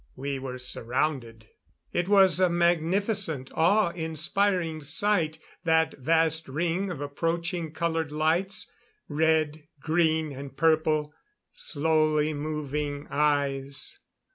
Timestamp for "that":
5.63-5.93